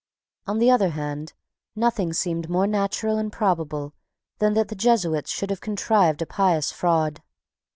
On 0.47 0.57
the 0.57 0.71
other 0.71 0.89
hand, 0.89 1.33
nothing 1.75 2.11
seemed 2.11 2.49
more 2.49 2.65
natural 2.65 3.19
and 3.19 3.31
probable 3.31 3.93
than 4.39 4.53
that 4.55 4.69
the 4.69 4.75
Jesuits 4.75 5.29
should 5.29 5.51
have 5.51 5.61
contrived 5.61 6.23
a 6.23 6.25
pious 6.25 6.71
fraud. 6.71 7.21